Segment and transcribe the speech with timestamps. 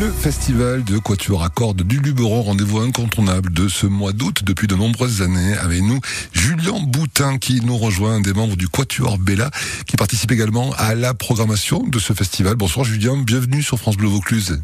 [0.00, 4.66] Le festival de Quatuor à cordes du Luberon, rendez-vous incontournable de ce mois d'août depuis
[4.66, 5.54] de nombreuses années.
[5.54, 6.00] Avec nous,
[6.32, 9.50] Julien Boutin qui nous rejoint, un des membres du Quatuor Bella,
[9.86, 12.56] qui participe également à la programmation de ce festival.
[12.56, 14.62] Bonsoir Julien, bienvenue sur France Bleu Vaucluse.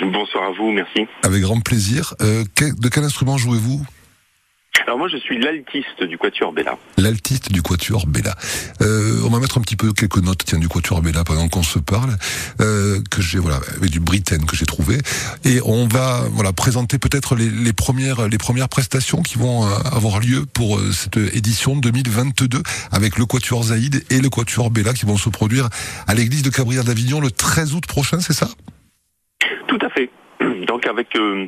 [0.00, 1.06] Bonsoir à vous, merci.
[1.22, 2.14] Avec grand plaisir.
[2.20, 3.86] Euh, de quel instrument jouez-vous?
[4.86, 6.76] Alors moi je suis l'altiste du Quatuor Bella.
[6.98, 8.34] L'altiste du Quatuor Bella.
[8.80, 11.62] Euh, on va mettre un petit peu quelques notes tiens, du Quatuor Bella pendant qu'on
[11.62, 12.10] se parle,
[12.60, 14.98] euh, que j'ai voilà avec du Britten que j'ai trouvé,
[15.44, 19.68] et on va voilà présenter peut-être les, les, premières les premières prestations qui vont euh,
[19.92, 24.92] avoir lieu pour euh, cette édition 2022 avec le Quatuor Zaïd et le Quatuor Bella
[24.92, 25.68] qui vont se produire
[26.06, 28.48] à l'église de Cabrières d'Avignon le 13 août prochain, c'est ça?
[29.68, 30.10] Tout à fait.
[30.66, 31.46] Donc avec euh,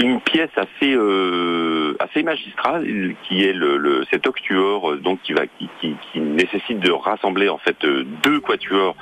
[0.00, 5.42] une pièce assez euh, assez magistrale qui est le, cet octuor euh, donc qui va
[5.46, 8.96] qui, nécessite de rassembler en fait euh, deux quatuors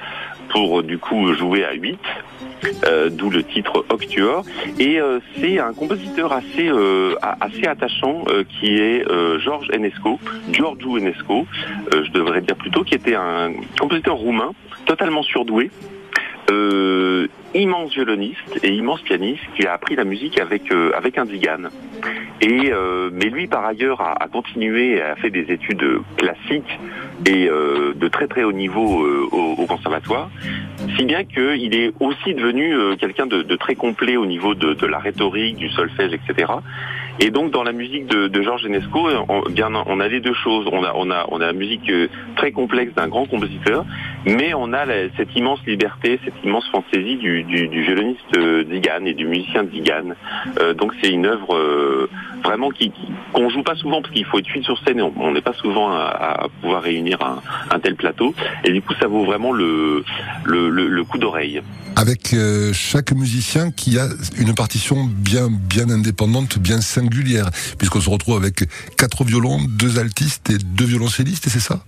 [0.49, 1.99] pour du coup jouer à 8
[2.85, 4.45] euh, d'où le titre Octuor.
[4.79, 4.99] Et
[5.37, 6.71] c'est un compositeur assez
[7.41, 9.05] assez attachant qui est
[9.39, 10.19] Georges Enesco
[10.51, 11.47] Giorgio Enesco
[11.93, 14.53] je devrais dire plutôt qui était un compositeur roumain
[14.87, 15.71] totalement surdoué
[16.51, 21.25] euh, immense violoniste et immense pianiste qui a appris la musique avec euh, avec un
[21.25, 21.69] digan.
[22.41, 25.85] Et euh, mais lui par ailleurs a, continué, a fait des études
[26.17, 26.79] classiques
[27.27, 30.31] et de très très haut niveau au, au, conservatoire,
[31.01, 34.99] si bien qu'il est aussi devenu euh, quelqu'un de, très complet au niveau de, la
[34.99, 36.53] rhétorique, du solfège, etc.
[37.21, 40.67] Et donc dans la musique de, Georges Enesco, on, bien on a les deux choses.
[40.71, 41.91] On a on a on a la musique
[42.37, 43.85] très complexe d'un grand compositeur,
[44.27, 44.85] mais on a
[45.17, 48.39] cette immense liberté, cette immense fantaisie du, violoniste
[48.71, 50.15] Zigan et du musicien Zigan.
[50.61, 52.11] Euh, donc c'est une œuvre euh,
[52.45, 52.93] vraiment qui
[53.33, 55.53] qu'on joue pas souvent parce qu'il faut être suite sur scène et on n'est pas
[55.55, 58.35] souvent à, à, pouvoir réunir un, un, tel plateau.
[58.65, 60.05] Et du coup ça vaut vraiment le
[60.45, 61.63] le, le, le coup d'oreille.
[61.97, 68.11] Avec euh, chaque musicien qui a une partition bien bien indépendante, bien singulière, puisqu'on se
[68.11, 71.85] retrouve avec quatre violons, deux altistes et deux violoncellistes, et c'est ça?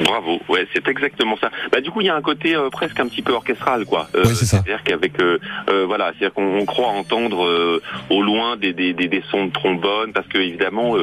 [0.00, 1.50] Bravo, ouais, c'est exactement ça.
[1.72, 4.08] Bah du coup, il y a un côté euh, presque un petit peu orchestral, quoi.
[4.14, 4.62] Euh, oui, c'est ça.
[4.64, 5.38] C'est-à-dire qu'avec, euh,
[5.70, 9.52] euh voilà, c'est-à-dire qu'on croit entendre euh, au loin des, des, des, des, sons de
[9.52, 10.94] trombone, parce que évidemment,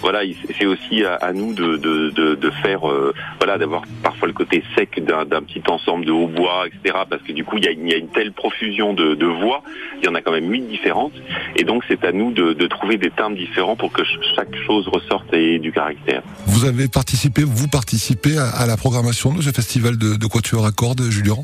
[0.00, 0.20] voilà,
[0.58, 2.80] c'est aussi à, à, nous de, de, de, de faire,
[3.38, 6.98] voilà, d'avoir parfois le côté sec d'un petit ensemble de hautbois, etc.
[7.08, 9.26] Parce que du coup, il y a, il y a une telle profusion de, de,
[9.26, 9.62] voix,
[10.00, 11.14] il y en a quand même huit différentes,
[11.56, 14.02] et donc c'est à nous de, de trouver des termes différents pour que
[14.36, 16.22] chaque chose ressorte et ait du caractère.
[16.46, 20.72] Vous avez participé, vous participez à la programmation de ce festival de, de Quatuor à
[20.72, 21.36] cordes, Julien?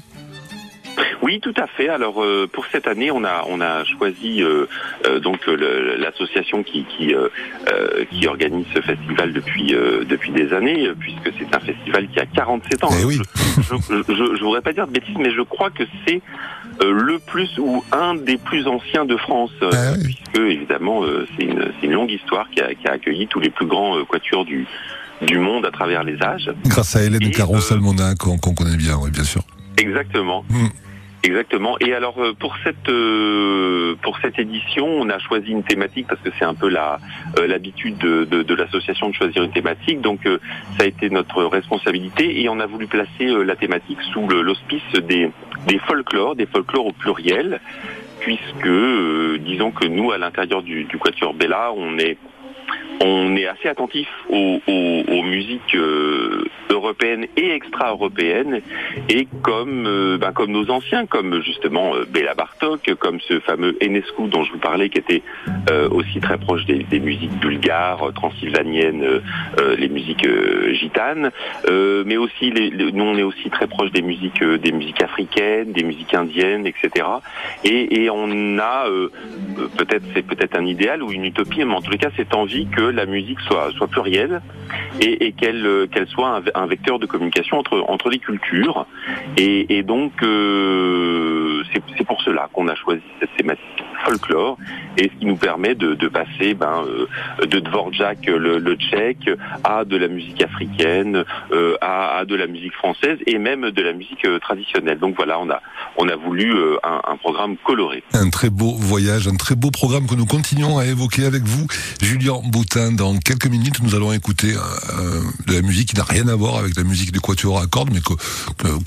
[1.23, 1.89] Oui, tout à fait.
[1.89, 4.67] Alors euh, pour cette année, on a on a choisi euh,
[5.07, 7.15] euh, donc l'association qui qui,
[8.11, 9.75] qui organise ce festival depuis
[10.09, 12.89] depuis des années, puisque c'est un festival qui a 47 ans.
[13.01, 13.19] Eh oui.
[13.59, 16.21] Je, je, je, je, voudrais pas dire de bêtises, mais je crois que c'est
[16.81, 20.03] le plus ou un des plus anciens de France, oui.
[20.03, 21.03] puisque évidemment
[21.37, 24.45] c'est une une longue histoire qui a, qui a accueilli tous les plus grands quatuors
[24.45, 24.67] du
[25.21, 26.51] du monde à travers les âges.
[26.67, 29.43] Grâce à Hélène Caron Salmona qu'on qu connaît bien, oui, bien sûr.
[29.77, 30.45] Exactement.
[30.51, 30.67] Mmh.
[31.25, 31.77] Exactement.
[31.79, 36.31] Et alors pour cette euh, pour cette édition, on a choisi une thématique parce que
[36.37, 36.99] c'est un peu la
[37.39, 40.01] euh, l'habitude de, de, de l'association de choisir une thématique.
[40.01, 40.39] Donc euh,
[40.77, 45.31] ça a été notre responsabilité et on a voulu placer la thématique sous l'auspice des
[45.69, 47.61] des folklores, des folklores au pluriel,
[48.23, 52.17] puisque disons que nous à l'intérieur du, du Quatuor Bella, on est
[53.05, 58.61] on est assez attentif aux, aux, aux musiques euh, européennes et extra-européennes,
[59.09, 63.77] et comme euh, ben, comme nos anciens, comme justement euh, Béla Bartok, comme ce fameux
[63.83, 65.23] Enescu dont je vous parlais, qui était
[65.71, 70.27] euh, aussi très proche des, musiques bulgares, transylvaniennes, euh, les musiques
[70.73, 71.31] gitanes,
[71.69, 76.15] mais aussi nous on est aussi très proche des musiques des musiques africaines, des musiques
[76.15, 77.07] indiennes, etc.
[77.65, 78.85] Et, on a
[79.77, 82.67] peut-être c'est peut-être un idéal ou une utopie, mais en tous les cas cette envie
[82.67, 84.41] que la musique soit soit plurielle
[85.01, 88.87] et, qu'elle soit un, vecteur de communication entre entre les cultures.
[89.37, 94.59] Et, et donc euh, c'est pour cela qu'on a choisi cette thématique folklore
[94.99, 99.31] et ce qui nous permet de, passer ben, euh, de Dvorak le, le, tchèque
[99.65, 103.93] à de la musique africaine euh, à, de la musique française et même de la
[103.93, 104.99] musique euh, traditionnelle.
[104.99, 105.61] Donc voilà on a
[105.97, 108.03] on a voulu un, programme coloré.
[108.15, 111.67] Un très beau voyage un très beau programme que nous continuons à évoquer avec vous
[112.01, 112.93] Julien Boutin.
[112.93, 114.53] Dans quelques minutes nous allons écouter
[115.47, 117.91] de la musique qui n'a rien à voir avec la musique du quatuor à cordes
[117.93, 118.01] mais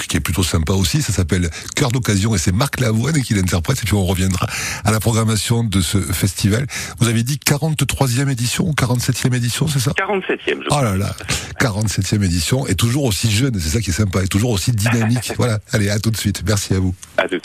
[0.08, 1.02] qui est plutôt sympa aussi.
[1.02, 4.48] Ça s'appelle Cœur d'occasion et c'est Marc Lavoine qui l'interprète et puis on reviendra
[4.84, 6.66] à la programmation de ce festival.
[6.98, 11.16] Vous avez dit 43e édition ou 47e édition, c'est ça 47e, je Oh là là,
[11.62, 15.34] 47e édition et toujours aussi jeune, c'est ça qui est sympa, et toujours aussi dynamique.
[15.38, 16.42] voilà, allez, à tout de suite.
[16.48, 16.96] Merci à vous.
[17.20, 17.28] À